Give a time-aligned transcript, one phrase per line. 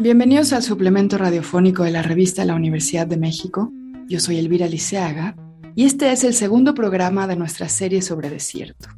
[0.00, 3.72] Bienvenidos al suplemento radiofónico de la revista la Universidad de México.
[4.06, 5.34] Yo soy Elvira Liceaga
[5.74, 8.90] y este es el segundo programa de nuestra serie sobre desierto.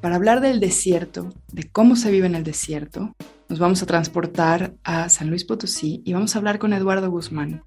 [0.00, 3.16] Para hablar del desierto, de cómo se vive en el desierto,
[3.48, 7.64] nos vamos a transportar a San Luis Potosí y vamos a hablar con Eduardo Guzmán.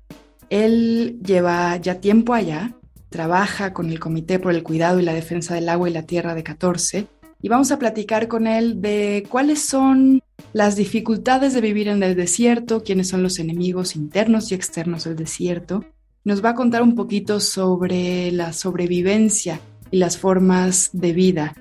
[0.49, 2.77] Él lleva ya tiempo allá,
[3.09, 6.35] trabaja con el Comité por el Cuidado y la Defensa del Agua y la Tierra
[6.35, 7.07] de 14
[7.41, 10.21] y vamos a platicar con él de cuáles son
[10.53, 15.15] las dificultades de vivir en el desierto, quiénes son los enemigos internos y externos del
[15.15, 15.85] desierto.
[16.23, 21.55] Nos va a contar un poquito sobre la sobrevivencia y las formas de vida.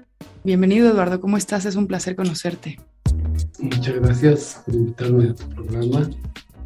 [0.45, 1.65] Bienvenido Eduardo, ¿cómo estás?
[1.65, 2.79] Es un placer conocerte.
[3.59, 6.11] Muchas gracias por invitarme a tu programa.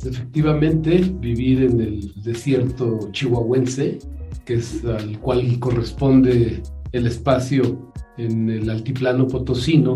[0.05, 3.98] Efectivamente, vivir en el desierto chihuahuense,
[4.44, 9.94] que es al cual corresponde el espacio en el altiplano potosino,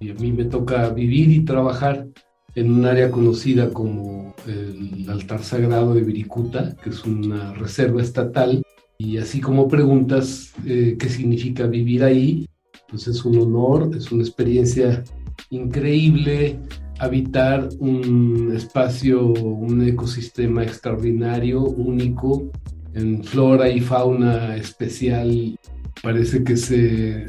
[0.00, 2.06] y a mí me toca vivir y trabajar
[2.54, 8.62] en un área conocida como el altar sagrado de Viricuta, que es una reserva estatal.
[8.98, 12.48] Y así como preguntas eh, qué significa vivir ahí,
[12.88, 15.04] pues es un honor, es una experiencia
[15.50, 16.58] increíble
[16.98, 22.50] habitar un espacio, un ecosistema extraordinario, único,
[22.94, 25.56] en flora y fauna especial.
[26.02, 27.26] Parece que se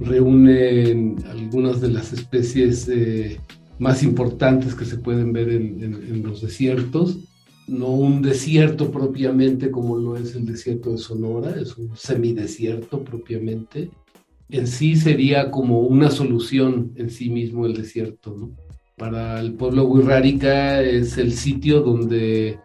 [0.00, 3.40] reúnen algunas de las especies eh,
[3.78, 7.18] más importantes que se pueden ver en, los desiertos.
[7.66, 13.90] No un desierto propiamente como lo es el desierto de Sonora, es un semidesierto propiamente.
[14.50, 18.50] En sí sería como una solución en sí mismo el desierto.
[18.96, 22.58] Para el pueblo Huirrárica es el sitio donde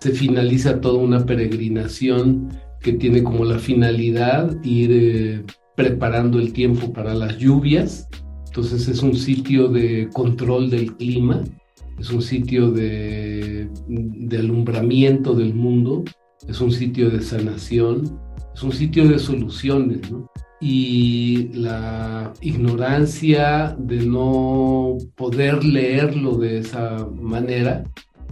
[0.00, 2.50] se finaliza toda una peregrinación
[2.80, 5.44] que tiene como la finalidad ir eh,
[5.76, 8.08] preparando el tiempo para las lluvias.
[8.46, 11.44] Entonces es un sitio de control del clima,
[11.98, 13.68] es un sitio de,
[14.36, 16.04] alumbramiento del mundo,
[16.46, 18.18] es un sitio de sanación,
[18.54, 20.00] es un sitio de soluciones.
[20.60, 27.84] Y la ignorancia de no poder leerlo de esa manera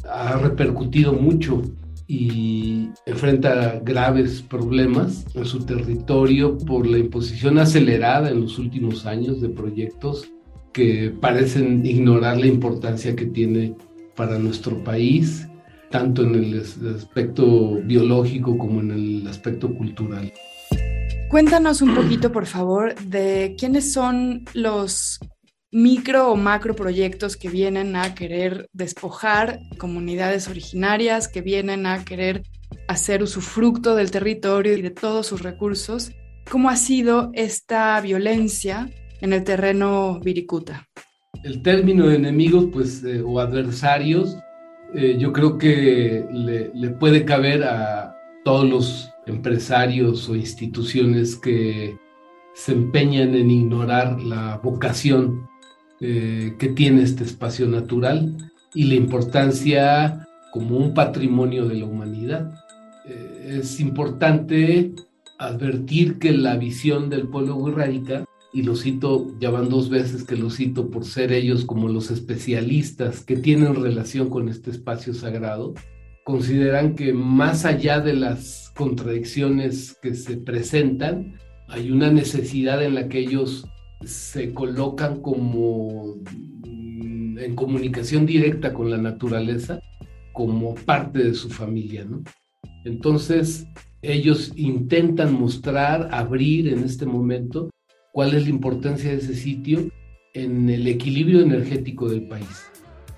[0.08, 1.62] ha repercutido mucho
[2.08, 9.40] y enfrenta graves problemas en su territorio por la imposición acelerada en los últimos años
[9.40, 10.30] de proyectos
[10.72, 13.74] que parecen ignorar la importancia que tiene
[14.14, 15.48] para nuestro país,
[15.90, 16.60] tanto en el
[16.94, 20.32] aspecto biológico como en el aspecto cultural.
[21.28, 25.18] Cuéntanos un poquito, por favor, de quiénes son los
[25.76, 32.44] micro o macro proyectos que vienen a querer despojar comunidades originarias, que vienen a querer
[32.88, 36.12] hacer usufructo del territorio y de todos sus recursos.
[36.50, 38.88] ¿Cómo ha sido esta violencia
[39.20, 40.88] en el terreno viricuta?
[41.44, 44.34] El término de enemigos pues, eh, o adversarios
[44.94, 48.16] eh, yo creo que le, le puede caber a
[48.46, 51.98] todos los empresarios o instituciones que
[52.54, 55.45] se empeñan en ignorar la vocación
[56.00, 58.36] eh, que tiene este espacio natural
[58.74, 62.52] y la importancia como un patrimonio de la humanidad.
[63.06, 64.92] Eh, es importante
[65.38, 70.36] advertir que la visión del pueblo wixárika, y lo cito, ya van dos veces que
[70.36, 75.74] lo cito por ser ellos como los especialistas que tienen relación con este espacio sagrado,
[76.24, 81.36] consideran que más allá de las contradicciones que se presentan,
[81.68, 83.66] hay una necesidad en la que ellos
[84.04, 86.16] se colocan como
[86.64, 89.80] mm, en comunicación directa con la naturaleza
[90.32, 92.22] como parte de su familia, ¿no?
[92.84, 93.66] Entonces,
[94.02, 97.70] ellos intentan mostrar, abrir en este momento
[98.12, 99.90] cuál es la importancia de ese sitio
[100.34, 102.66] en el equilibrio energético del país.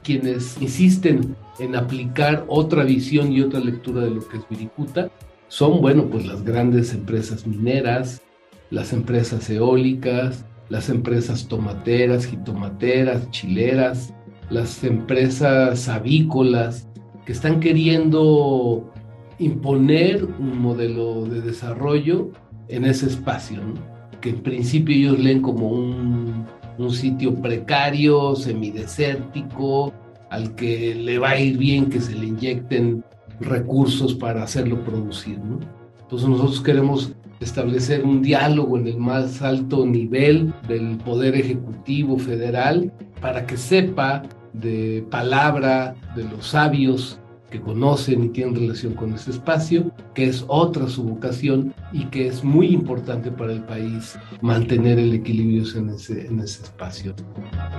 [0.03, 5.11] Quienes insisten en aplicar otra visión y otra lectura de lo que es Viricuta
[5.49, 8.23] son, bueno, pues las grandes empresas mineras,
[8.71, 14.15] las empresas eólicas, las empresas tomateras, jitomateras, chileras,
[14.51, 16.89] las empresas avícolas
[17.25, 18.91] que están queriendo
[19.39, 22.31] imponer un modelo de desarrollo
[22.69, 23.61] en ese espacio,
[24.21, 26.47] que en principio ellos leen como un,
[26.79, 29.93] un sitio precario, semidesértico,
[30.31, 33.05] al que le va a ir bien que se le inyecten
[33.41, 35.39] recursos para hacerlo producir.
[35.39, 35.61] ¿no?
[36.01, 42.93] Entonces nosotros queremos establecer un diálogo en el más alto nivel del Poder Ejecutivo Federal
[43.21, 47.21] para que sepa de palabra de los sabios
[47.51, 52.27] que conocen y tienen relación con ese espacio, que es otra su vocación y que
[52.27, 57.15] es muy importante para el país mantener el equilibrio en ese, en ese espacio.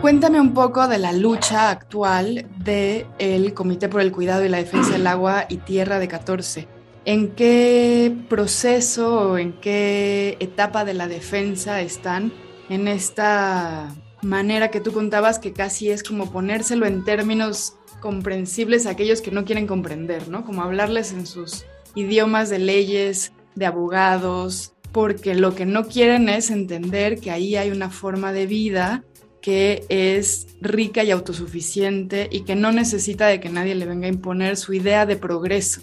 [0.02, 4.58] Cuéntame un poco de la lucha actual del el Comité por el Cuidado y la
[4.58, 6.79] Defensa del Agua y Tierra de 14.
[7.06, 12.32] ¿En qué proceso o en qué etapa de la defensa están
[12.70, 18.92] en esta manera que tú contabas que casi es como ponérselo en términos comprensibles a
[18.92, 20.46] aquellos que no quieren comprender, ¿no?
[20.46, 21.66] Como hablarles en sus
[21.96, 27.72] idiomas de leyes, de abogados, porque lo que no quieren es entender que ahí hay
[27.72, 29.04] una forma de vida
[29.42, 34.12] que es rica y autosuficiente y que no necesita de que nadie le venga a
[34.12, 35.82] imponer su idea de progreso.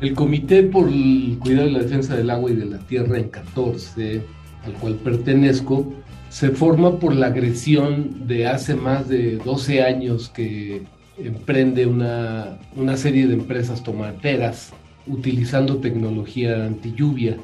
[0.00, 3.28] El Comité por el Cuidado y la Defensa del Agua y de la Tierra en
[3.30, 4.22] 14,
[4.64, 5.90] al cual pertenezco,
[6.28, 10.82] se forma por la agresión de hace más de 12 años que
[11.16, 14.72] emprende una, una serie de empresas tomateras
[15.06, 17.38] utilizando tecnología anti lluvia,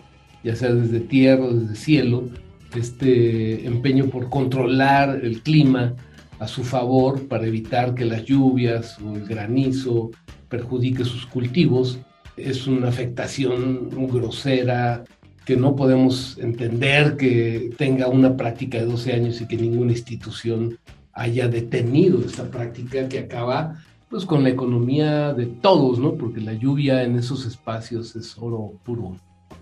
[0.44, 2.28] ya sea desde tierra o desde cielo,
[2.74, 5.94] este empeño por controlar el clima
[6.38, 10.10] a su favor para evitar que las lluvias o el granizo
[10.48, 11.98] perjudique sus cultivos.
[12.36, 15.04] Es una afectación grosera
[15.44, 20.78] que no podemos entender que tenga una práctica de 12 años y que ninguna institución
[21.12, 26.14] haya detenido esta práctica que acaba pues con la economía de todos, ¿no?
[26.16, 29.16] Porque la lluvia en esos espacios es oro puro.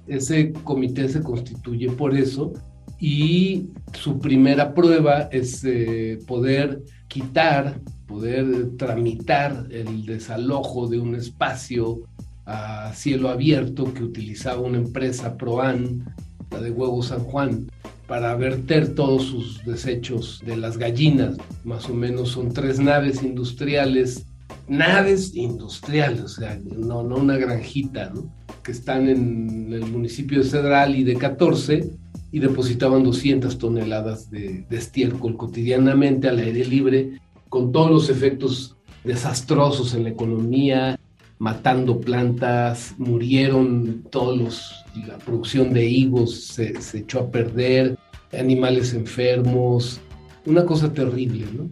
[0.08, 2.52] Ese comité se constituye por eso
[2.98, 12.02] y su primera prueba es eh, poder quitar, poder tramitar el desalojo de un espacio
[12.50, 16.04] a cielo abierto que utilizaba una empresa Proan,
[16.50, 17.70] la de Huevo San Juan,
[18.08, 21.36] para verter todos sus desechos de las gallinas.
[21.62, 24.26] Más o menos son tres naves industriales,
[24.66, 28.28] naves industriales, o sea, no, no una granjita, ¿no?
[28.64, 31.88] que están en el municipio de Cedral y de 14
[32.32, 38.76] y depositaban 200 toneladas de, de estiércol cotidianamente al aire libre, con todos los efectos
[39.04, 40.98] desastrosos en la economía,
[41.40, 47.96] matando plantas, murieron todos los, la producción de higos se, echó a perder,
[48.38, 50.00] animales enfermos,
[50.44, 51.70] una cosa terrible, ¿no?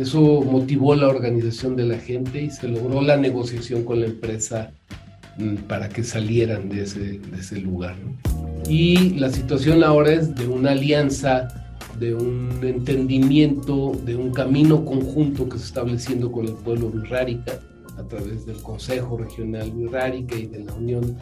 [0.00, 4.72] Eso motivó la organización de la gente y se logró la negociación con la empresa
[5.36, 7.94] mm, para que salieran de ese, lugar.
[8.70, 15.46] Y la situación ahora es de una alianza, de un entendimiento, de un camino conjunto
[15.46, 17.60] que se está estableciendo con el pueblo Rárica
[17.98, 21.16] a través del Consejo Regional Wixárika y de la Unión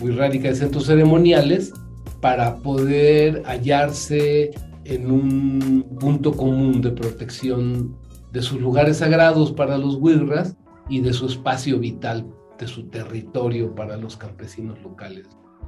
[0.00, 1.72] Wixárika de Centros Ceremoniales
[2.20, 4.50] para poder hallarse
[4.84, 7.96] en un punto común de protección
[8.32, 10.56] de sus lugares sagrados para los Wirras
[10.88, 12.26] y de su espacio vital,
[12.58, 15.26] de su territorio para los campesinos locales.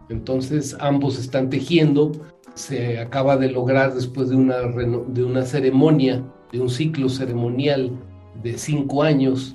[0.09, 2.13] Entonces ambos están tejiendo,
[2.55, 7.93] se acaba de lograr después de una, de una ceremonia, de un ciclo ceremonial
[8.43, 9.55] de cinco años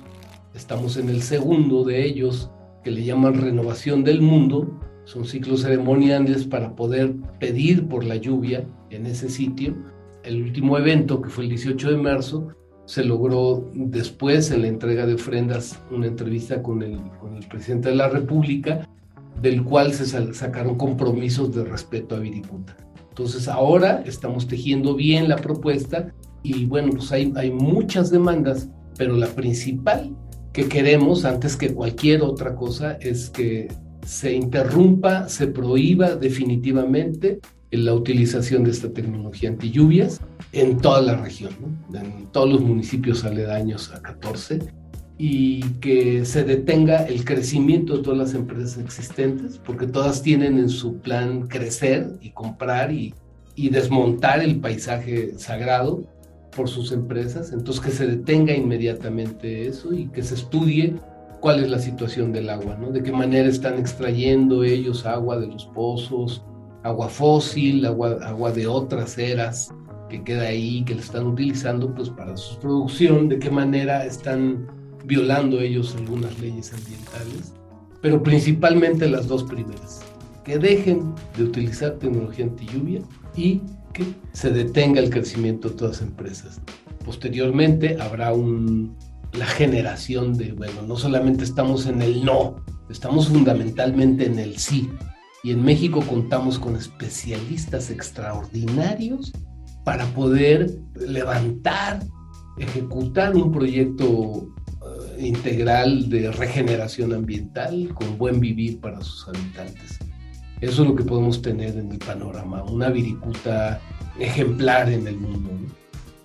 [0.56, 2.50] Estamos en el segundo de ellos,
[2.82, 4.80] que le llaman renovación del mundo.
[5.04, 9.76] Son ciclos ceremoniales para poder pedir por la lluvia en ese sitio.
[10.24, 12.48] El último evento, que fue el 18 de marzo,
[12.86, 17.90] se logró después en la entrega de ofrendas una entrevista con el, con el presidente
[17.90, 18.88] de la República,
[19.42, 22.74] del cual se sacaron compromisos de respeto a Viricuta.
[23.10, 29.16] Entonces ahora estamos tejiendo bien la propuesta y bueno, pues hay, hay muchas demandas, pero
[29.16, 30.16] la principal
[30.56, 33.68] que queremos antes que cualquier otra cosa es que
[34.06, 40.18] se interrumpa, se prohíba definitivamente la utilización de esta tecnología anti lluvias
[40.52, 41.52] en toda la región,
[41.92, 44.60] en todos los municipios aledaños a 14
[45.18, 50.70] y que se detenga el crecimiento de todas las empresas existentes, porque todas tienen en
[50.70, 53.12] su plan crecer y comprar y,
[53.54, 56.15] y desmontar el paisaje sagrado
[56.56, 60.96] por sus empresas, entonces que se detenga inmediatamente eso y que se estudie
[61.40, 62.90] cuál es la situación del agua, ¿no?
[62.90, 66.42] De qué manera están extrayendo ellos agua de los pozos,
[66.82, 69.72] agua fósil, agua, agua de otras eras
[70.08, 74.66] que queda ahí, que la están utilizando pues para su producción, de qué manera están
[75.04, 77.52] violando ellos algunas leyes ambientales,
[78.00, 80.00] pero principalmente las dos primeras,
[80.44, 83.02] que dejen de utilizar tecnología anti lluvia
[83.36, 83.60] y
[84.32, 86.60] se detenga el crecimiento de todas las empresas.
[87.04, 88.96] Posteriormente habrá un,
[89.44, 94.90] generación de, bueno, no solamente estamos en el no, estamos fundamentalmente en el sí.
[95.42, 99.32] Y en México contamos con especialistas extraordinarios
[99.84, 102.02] para poder levantar,
[102.58, 104.48] ejecutar un proyecto
[104.82, 109.98] eh, integral de regeneración ambiental con buen vivir para sus habitantes.
[110.60, 113.80] Eso es lo que podemos tener en el panorama, una viricuta
[114.18, 115.50] ejemplar en el mundo.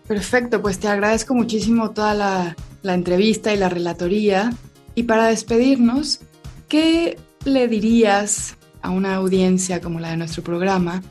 [0.08, 4.54] Perfecto, pues te agradezco muchísimo toda la, la entrevista y la relatoría.
[4.96, 6.22] Y para despedirnos,
[6.68, 11.02] ¿qué le dirías a una audiencia como la de nuestro programa?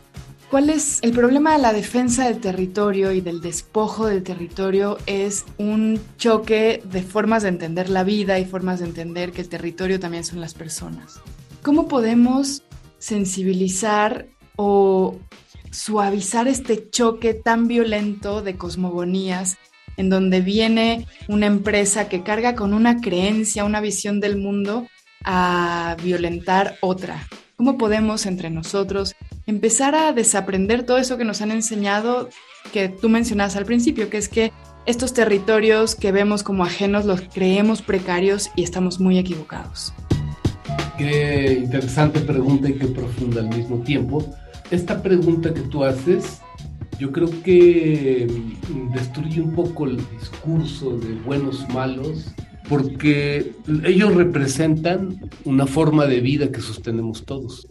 [0.51, 4.99] ¿Cuál es el problema de la defensa del territorio y del despojo del territorio?
[5.07, 9.49] Es un choque de formas de entender la vida y formas de entender que el
[9.49, 11.21] territorio también son las personas.
[11.63, 12.65] ¿Cómo podemos
[13.01, 15.19] sensibilizar o
[15.73, 19.59] suavizar este choque tan violento de cosmogonías
[19.97, 24.87] en donde viene una empresa que carga con una creencia, una visión del mundo
[25.25, 27.27] a violentar otra.
[27.57, 29.15] ¿Cómo podemos entre nosotros
[29.47, 32.31] empezar a desaprender todo eso que nos han enseñado
[32.73, 34.53] que tú mencionabas al principio, que es que
[34.87, 39.93] estos territorios que vemos como ajenos los creemos precarios y estamos muy equivocados?
[41.01, 44.23] Qué interesante pregunta y qué profunda al mismo tiempo
[44.71, 46.43] esta pregunta que tú haces,
[46.99, 48.29] yo creo que
[48.69, 52.27] mm, destruye un poco el discurso de buenos malos,
[52.69, 57.67] porque ellos representan una forma de vida que sostenemos todos.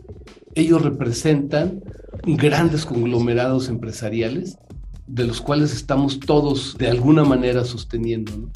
[0.56, 1.84] Ellos representan
[2.24, 4.58] grandes conglomerados empresariales
[5.06, 8.50] de los cuales estamos todos de alguna manera sosteniendo.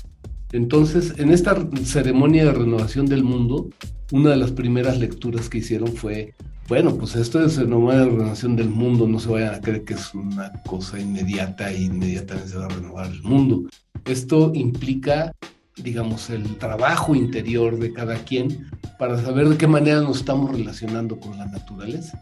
[0.53, 3.69] Entonces, en esta ceremonia de renovación del mundo,
[4.11, 6.35] una de las primeras lecturas que hicieron fue
[6.69, 9.95] bueno, pues esto es una nueva renovación del mundo, no se vayan a creer que
[9.95, 13.67] es una cosa inmediata e inmediatamente se va a renovar el mundo.
[14.05, 15.33] Esto implica,
[15.75, 21.19] digamos, el trabajo interior de cada quien para saber de qué manera nos estamos relacionando
[21.19, 22.21] con la naturaleza.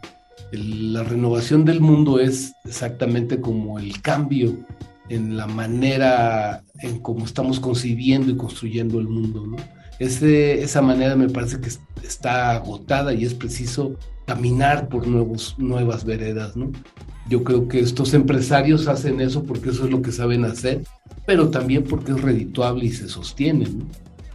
[0.50, 4.56] la renovación del mundo es exactamente como el cambio
[5.12, 9.56] en la manera en cómo estamos concibiendo y construyendo el mundo, ¿no?
[9.98, 11.70] esa manera me parece que
[12.04, 13.94] está agotada y es preciso
[14.26, 16.72] caminar por nuevos, nuevas veredas, ¿no?
[17.28, 20.82] Yo creo que estos empresarios hacen eso porque eso es lo que saben hacer,
[21.24, 23.86] pero también porque es redituable y se sostiene, ¿no?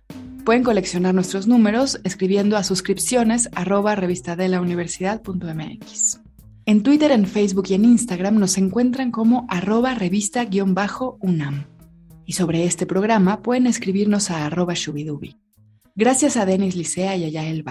[0.43, 3.95] Pueden coleccionar nuestros números escribiendo a suscripciones arroba.
[6.65, 11.65] En Twitter, en Facebook y en Instagram nos encuentran como arroba revista-unam.
[12.25, 15.41] Y sobre este programa pueden escribirnos a arroba shubidubi.
[15.93, 17.65] Gracias a Denis Licea y a Yael.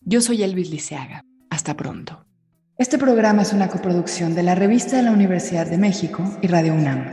[0.00, 1.24] Yo soy Elvis Liceaga.
[1.50, 2.24] Hasta pronto.
[2.78, 6.74] Este programa es una coproducción de la Revista de la Universidad de México y Radio
[6.74, 7.04] UNAM.